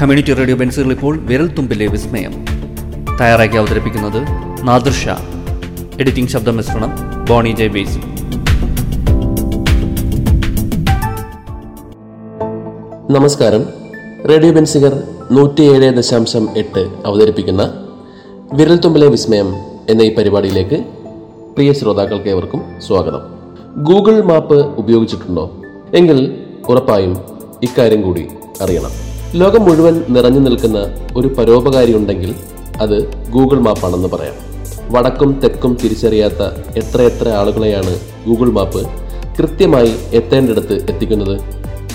[0.00, 2.44] Community radio ബെൻസുകൾ ഇപ്പോൾ വിരൽത്തുമ്പിലെ വിസ്മയം.
[3.20, 4.22] തയ്യാറാക്കി അവതരിപ്പിക്കുന്നത്
[4.62, 5.08] നാദൃഷ.
[6.00, 6.92] എഡിറ്റിംഗ് ശബ്ദ മിശ്രണം
[7.28, 7.98] ബോണി ജെ ബേസി.
[13.12, 13.64] നമസ്കാരം.
[14.28, 17.86] റേഡിയോ ബെൻസികർ നൂറ്റിയേഴ് ദശാംശം എട്ട് അവതരിപ്പിക്കുന്ന
[18.52, 19.54] വിരൽ തുമ്പിലെ വിസ്മയം
[19.90, 20.84] എന്ന ഈ പരിപാടിയിലേക്ക്
[21.54, 23.20] പ്രിയ ശ്രോതാക്കൾക്ക് ഏവർക്കും സ്വാഗതം.
[23.76, 25.60] ഗൂഗിൾ മാപ്പ് ഉപയോഗിച്ചിട്ടുണ്ടോ?
[25.94, 27.16] എങ്കിൽ ഉറപ്പായും
[27.62, 28.28] ഇക്കാര്യം കൂടി
[28.62, 29.05] അറിയണം.
[29.40, 30.78] ലോകം മുഴുവൻ നിറഞ്ഞു നിൽക്കുന്ന
[31.16, 32.34] ഒരു പരോപകാരി ഉണ്ടെങ്കിൽ
[32.80, 34.34] അത് ഗൂഗിൾ മാപ്പാണെന്ന് പറയാം.
[34.92, 36.42] വടക്കും തെക്കും തിരിച്ചറിയാത്ത
[36.78, 38.82] എത്രയെത്ര ആളുകളെയാണ് ഗൂഗിൾ മാപ്പ്
[39.38, 41.40] കൃത്യമായി എത്തേണ്ടിടത്ത് എത്തിക്കുന്നത്?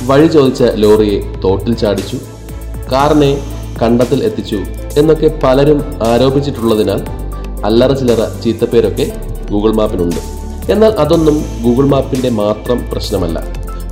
[0.06, 2.18] വഴി ചോദിച്ച ലോറിയെ തോട്ടിൽ ചാടിച്ചു
[2.92, 3.32] കാറിനെ
[3.82, 4.60] കണ്ടത്തിൽ എത്തിച്ചു
[4.98, 7.02] എന്നൊക്കെ പലരും ആരോപിച്ചിട്ടുള്ളതിനാൽ
[7.66, 9.12] അല്ലറ ചില്ലറ ചീത്തപ്പേരൊക്കെ
[9.52, 10.22] ഗൂഗിൾ മാപ്പിനുണ്ട്.
[10.72, 13.44] എന്നാൽ അതൊന്നും ഗൂഗിൾ മാപ്പിന്റെ മാത്രം പ്രശ്നമല്ല.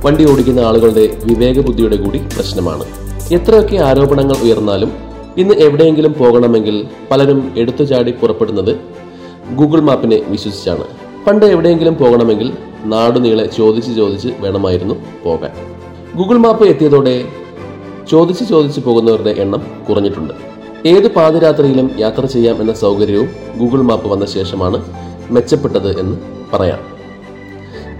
[0.04, 3.09] വണ്ടി ഓടിക്കുന്ന ആളുകളുടെ വിവേകബുദ്ധിയുടെ കൂടി പ്രശ്നമാണ്.
[3.36, 4.92] എത്രയൊക്കെ ആരോപണങ്ങൾ ഉയർന്നാലും
[5.38, 8.72] ഇന്ന് എവിടെയെങ്കിലും പോകണമെങ്കിൽ പലരും എടുത്തുചാടി പുറപ്പെടുന്നത്
[9.54, 10.84] ഗൂഗിൾ മാപ്പിനെ വിശ്വസിച്ചാണ്.
[11.26, 12.52] പണ്ട് എവിടെയെങ്കിലും പോകണമെങ്കിൽ
[12.84, 15.50] നാടുനീളെ ചോദിച്ച് ചോദിച്ച് വേണമായിരുന്നു പോകാൻ.
[16.16, 17.24] ഗൂഗിൾ മാപ്പ് എത്തിയതോടെ
[18.10, 20.34] ചോദിച്ച് ചോദിച്ച് പോകുന്നവരുടെ എണ്ണം കുറഞ്ഞിട്ടുണ്ട്.
[20.86, 23.28] ഏത് പാതിരാത്രിയിലും യാത്ര ചെയ്യാം എന്ന സൗകര്യവും
[23.58, 24.80] ഗൂഗിൾ മാപ്പ് വന്ന ശേഷമാണ്
[25.30, 26.16] മെച്ചപ്പെട്ടത് എന്ന്
[26.52, 26.78] പറയാം.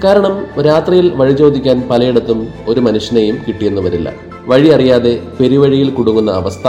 [0.04, 4.29] കാരണം രാത്രിയിൽ വഴി ചോദിക്കാൻ പലയിടത്തും ഒരു മനുഷ്യനെയും കിട്ടിയെന്ന് വരില്ല.
[4.50, 6.68] വഴി അറിയാതെ പെരുവഴിയിൽ കുടുങ്ങുന്ന അവസ്ഥ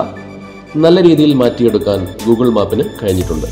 [0.84, 3.48] നല്ല രീതിയിൽ മാറ്റിയെടുക്കാൻ ഗൂഗിൾ മാപ്പിന് കഴിഞ്ഞിട്ടുണ്ട്.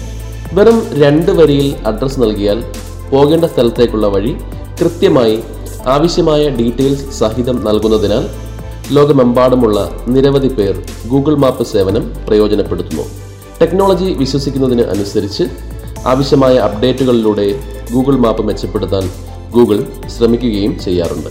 [0.58, 2.60] വെറും രണ്ട് വരിയിൽ അഡ്രസ്സ് നൽകിയാൽ
[3.12, 4.32] പോകേണ്ട സ്ഥലത്തേക്കുള്ള വഴി
[4.80, 5.36] കൃത്യമായി
[5.96, 8.24] ആവശ്യമായ ഡീറ്റെയിൽസ് സഹിതം നൽകുന്നതിനാൽ
[8.98, 9.80] ലോകമെമ്പാടുമുള്ള
[10.14, 10.76] നിരവധി പേർ
[11.12, 13.06] ഗൂഗിൾ മാപ്പ് സേവനം പ്രയോജനപ്പെടുത്തുന്നു.
[13.62, 15.46] ടെക്നോളജി വിശ്വസിക്കുന്നതിന് അനുസരിച്ച്
[16.12, 17.48] ആവശ്യമായ അപ്ഡേറ്റുകളിലൂടെ
[17.94, 19.06] ഗൂഗിൾ മാപ്പ് മെച്ചപ്പെടുത്താൻ
[19.56, 19.80] ഗൂഗിൾ
[20.16, 21.30] ശ്രമിക്കുകയും ചെയ്യാറുണ്ട്.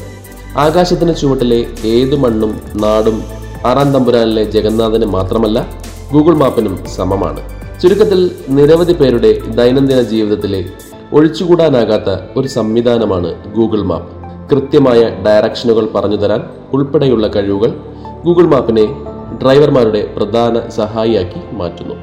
[0.56, 3.22] ആകാശത്തിന് ചുവട്ടിലെ ഏതു മണ്ണും നാടും
[3.66, 5.66] ആറാം തമ്പുരാനിലെ ജഗന്നാഥന് മാത്രമല്ല
[6.12, 7.40] ഗൂഗിൾ മാപ്പിനും സമമാണ്.
[7.82, 10.64] ചുരുക്കത്തിൽ നിരവധി പേരുടെ ദൈനംദിന ജീവിതത്തിലെ
[11.12, 14.12] ഒഴിച്ചുകൂടാനാകാത്ത ഒരു സംവിധാനമാണ് ഗൂഗിൾ മാപ്പ്.
[14.50, 16.42] കൃത്യമായ ഡയറക്ഷനുകൾ പറഞ്ഞു തരാൻ
[16.72, 17.74] ഉൾപ്പെടെയുള്ള കഴിവുകൾ
[18.24, 18.86] ഗൂഗിൾ മാപ്പിനെ
[19.42, 21.94] ഡ്രൈവർമാരുടെ പ്രധാന സഹായിയാക്കി മാറ്റുന്നു.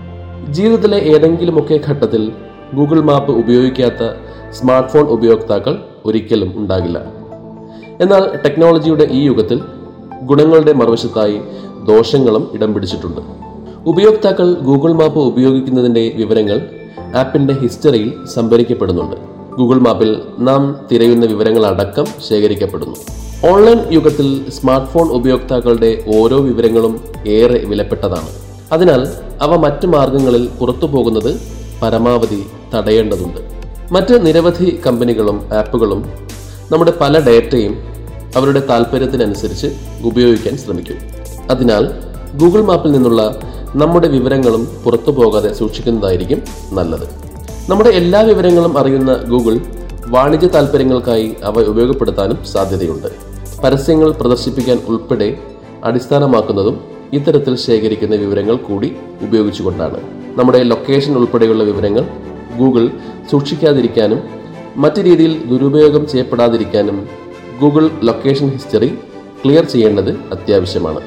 [0.52, 2.32] ജീവിതത്തിലെ ഏതെങ്കിലുമൊക്കെ ഘട്ടത്തിൽ
[2.76, 4.14] ഗൂഗിൾ മാപ്പ് ഉപയോഗിക്കാത്ത
[4.52, 7.15] സ്മാർട്ട് ഫോൺ ഉപയോക്താക്കൾ ഒരിക്കലും ഉണ്ടാകില്ല.
[8.02, 9.62] എന്നാൽ ടെക്നോളജിയുടെ ഈ യുഗത്തിൽ
[10.24, 11.42] ഗുണങ്ങളുടെ മറുവശത്തായി
[11.88, 13.22] ദോഷങ്ങളും ഇടം പിടിച്ചിട്ടുണ്ട്.
[13.86, 16.70] ഉപയോക്താക്കൾ ഗൂഗിൾ മാപ്പ് ഉപയോഗിക്കുന്നതിന്റെ വിവരങ്ങൾ
[17.16, 19.16] ആപ്പിന്റെ ഹിസ്റ്ററിയിൽ സംഭരിക്കപ്പെടുന്നുണ്ട്.
[19.58, 22.96] ഗൂഗിൾ മാപ്പിൽ നാം തിരയുന്ന വിവരങ്ങൾ അടക്കം ശേഖരിക്കപ്പെടുന്നു.
[23.52, 28.30] ഓൺലൈൻ യുഗത്തിൽ സ്മാർട്ട് ഫോൺ ഉപയോക്താക്കളുടെ ഓരോ വിവരങ്ങളും ഏറെ വിലപ്പെട്ടതാണ്.
[28.72, 29.08] അതിനാൽ
[29.42, 31.42] അവ മറ്റു മാർഗങ്ങളിൽ പുറത്തു പോകുന്നത്
[31.82, 32.46] പരമാവധി
[32.76, 33.42] തടയേണ്ടതുണ്ട്.
[33.92, 36.26] മറ്റ് നിരവധി കമ്പനികളും ആപ്പുകളും
[36.72, 37.78] നമ്മുടെ പല ഡേറ്റയും
[38.36, 39.68] അവരുടെ താല്പര്യത്തിനനുസരിച്ച്
[40.04, 40.98] ഉപയോഗിക്കാൻ ശ്രമിക്കും.
[41.50, 41.90] അതിനാൽ
[42.38, 43.40] ഗൂഗിൾ മാപ്പിൽ നിന്നുള്ള
[43.76, 47.08] നമ്മുടെ വിവരങ്ങളും പുറത്തു പോകാതെ സൂക്ഷിക്കുന്നതായിരിക്കും നല്ലത്.
[47.70, 49.60] നമ്മുടെ എല്ലാ വിവരങ്ങളും അറിയുന്ന ഗൂഗിൾ
[50.08, 53.08] വാണിജ്യ താല്പര്യങ്ങൾക്കായി അവ ഉപയോഗപ്പെടുത്താനും സാധ്യതയുണ്ട്.
[53.64, 55.38] പരസ്യങ്ങൾ പ്രദർശിപ്പിക്കാൻ ഉൾപ്പെടെ
[55.84, 56.82] അടിസ്ഥാനമാക്കുന്നതും
[57.14, 60.02] ഇത്തരത്തിൽ ശേഖരിക്കുന്ന വിവരങ്ങൾ കൂടി ഉപയോഗിച്ചുകൊണ്ടാണ്.
[60.38, 62.08] നമ്മുടെ ലൊക്കേഷൻ ഉൾപ്പെടെയുള്ള വിവരങ്ങൾ
[62.58, 62.90] ഗൂഗിൾ
[63.32, 64.45] സൂക്ഷിക്കാതിരിക്കാനും
[64.76, 66.98] മറ്റു രീതിയിൽ ദുരുപയോഗം ചെയ്യപ്പെടാതിരിക്കാനും
[67.62, 68.90] ഗൂഗിൾ ലൊക്കേഷൻ ഹിസ്റ്ററി
[69.44, 71.02] ക്ലിയർ ചെയ്യേണ്ടത് അത്യാവശ്യമാണ്.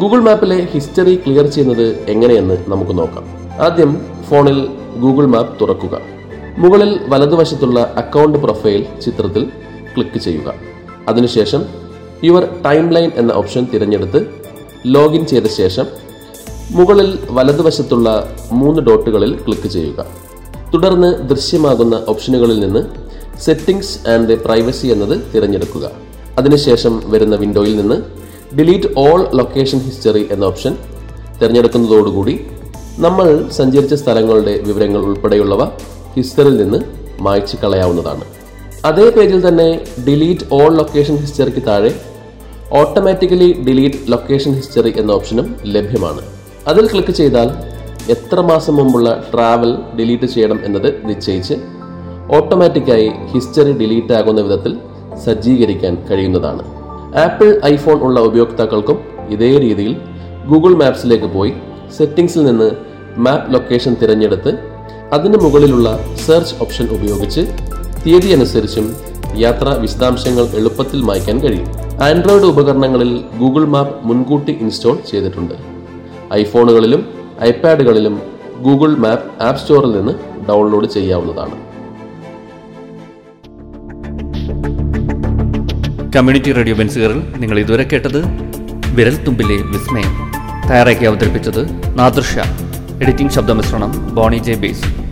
[0.00, 3.24] ഗൂഗിൾ മാപ്പിലെ ഹിസ്റ്ററി ക്ലിയർ ചെയ്യുന്നത് എങ്ങനെയെന്ന് നമുക്ക് നോക്കാം.
[3.60, 3.92] ആദ്യം
[4.30, 4.58] ഫോണിൽ
[5.00, 6.00] ഗൂഗിൾ മാപ്പ് തുറക്കുക.
[6.58, 9.44] മുകളിൽ വലതുവശത്തുള്ള അക്കൗണ്ട് പ്രൊഫൈൽ ചിത്രത്തിൽ
[9.94, 10.54] ക്ലിക്ക് ചെയ്യുക.
[11.08, 11.62] അതിനുശേഷം
[12.24, 14.20] യുവർ ടൈം ലൈൻ എന്ന ഓപ്ഷൻ തിരഞ്ഞെടുത്ത്
[14.86, 15.86] ലോഗിൻ ചെയ്ത ശേഷം
[16.70, 18.08] മുകളിൽ വലതുവശത്തുള്ള
[18.52, 20.06] മൂന്ന് ഡോട്ടുകളിൽ ക്ലിക്ക് ചെയ്യുക.
[20.74, 22.82] തുടർന്ന് ദൃശ്യമാകുന്ന ഓപ്ഷനുകളിൽ നിന്ന്
[23.40, 25.90] സെറ്റിംഗ്സ് ആൻഡ് പ്രൈവസി എന്നത് തിരഞ്ഞെടുക്കുക.
[26.38, 28.02] അതിനുശേഷം വരുന്ന വിൻഡോയിൽ നിന്ന്
[28.56, 30.76] ഡിലീറ്റ് ഓൾ ലൊക്കേഷൻ ഹിസ്റ്ററി എന്ന ഓപ്ഷൻ
[31.42, 32.40] തിരഞ്ഞെടുക്കുന്നതോടുകൂടി
[32.98, 35.64] നമ്മൾ സഞ്ചരിച്ച സ്ഥലങ്ങളുടെ വിവരങ്ങൾ ഉൾപ്പെടെയുള്ളവ
[36.16, 36.78] ഹിസ്റ്ററിയിൽ നിന്ന്
[37.20, 38.24] മായ്ച്ചു കളയാവുന്നതാണ്.
[38.84, 42.00] അതേ പേജിൽ തന്നെ ഡിലീറ്റ് ഓൾ ലൊക്കേഷൻ ഹിസ്റ്ററിക്ക് താഴെ
[42.72, 46.22] ഓട്ടോമാറ്റിക്കലി ഡിലീറ്റ് ലൊക്കേഷൻ ഹിസ്റ്ററി എന്ന ഓപ്ഷനും ലഭ്യമാണ്.
[46.66, 47.65] അതിൽ ക്ലിക്ക് ചെയ്താൽ
[48.08, 51.54] എത്ര മാസം മുമ്പുള്ള ട്രാവൽ ഡിലീറ്റ് ചെയ്യണം എന്നത് നിശ്ചയിച്ച്
[52.36, 54.78] ഓട്ടോമാറ്റിക്കായി ഹിസ്റ്ററി ഡിലീറ്റ് ആകുന്ന വിധത്തിൽ
[55.24, 56.62] സജ്ജീകരിക്കാൻ കഴിയുന്നതാണ്.
[57.18, 58.98] ആപ്പിൾ ഐഫോൺ ഉള്ള ഉപയോക്താക്കൾക്കും
[59.28, 59.96] ഇതേ രീതിയിൽ
[60.46, 61.52] ഗൂഗിൾ മാപ്സിലേക്ക് പോയി
[61.96, 62.70] സെറ്റിംഗ്സിൽ നിന്ന്
[63.16, 64.58] മാപ്പ് ലൊക്കേഷൻ തിരഞ്ഞെടുത്ത്
[65.12, 67.40] അതിന് മുകളിലുള്ള സെർച്ച് ഓപ്ഷൻ ഉപയോഗിച്ച്
[68.06, 68.96] തീയതി അനുസരിച്ചും
[69.36, 71.68] യാത്രാ വിശദാംശങ്ങൾ എളുപ്പത്തിൽ മായ്ക്കാൻ കഴിയും.
[72.02, 75.54] ആൻഡ്രോയിഡ് ഉപകരണങ്ങളിൽ ഗൂഗിൾ മാപ്പ് മുൻകൂട്ടി ഇൻസ്റ്റാൾ ചെയ്തിട്ടുണ്ട്.
[76.32, 78.22] ഐഫോണുകളിലും ഐപാഡുകളിലും
[78.62, 80.12] ഗൂഗിൾ മാപ്പ് ആപ്പ് സ്റ്റോറിൽ നിന്ന്
[80.48, 81.66] ഡൗൺലോഡ് ചെയ്യാവുന്നതാണ്.
[86.16, 88.24] കമ്മ്യൂണിറ്റി റേഡിയോ ബെൻസുകറിൽ നിങ്ങൾ ഇതുവരെ കേട്ടത്
[88.94, 90.32] വിരൽ തുമ്പിലെ വിസ്മയം.
[90.68, 92.38] തയ്യാറാക്കി അവതരിപ്പിച്ചത് നാദൃഷ.
[93.02, 95.05] എഡിറ്റിംഗ് ശബ്ദമിശ്രണം ബോണി ജെ ബേസ്.